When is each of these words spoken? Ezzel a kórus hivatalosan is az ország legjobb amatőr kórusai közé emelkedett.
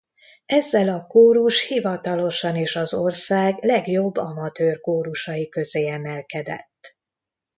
Ezzel 0.45 0.89
a 0.89 1.07
kórus 1.07 1.61
hivatalosan 1.67 2.55
is 2.55 2.75
az 2.75 2.93
ország 2.93 3.57
legjobb 3.63 4.15
amatőr 4.17 4.79
kórusai 4.81 5.49
közé 5.49 5.87
emelkedett. 5.87 6.97